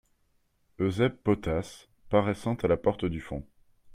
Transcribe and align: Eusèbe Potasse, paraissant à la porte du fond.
Eusèbe 0.79 1.15
Potasse, 1.17 1.87
paraissant 2.09 2.55
à 2.55 2.67
la 2.67 2.75
porte 2.75 3.05
du 3.05 3.21
fond. 3.21 3.45